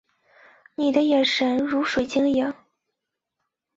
[0.73, 2.51] 你的眼神如水晶莹